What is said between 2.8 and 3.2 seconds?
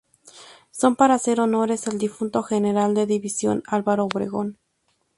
de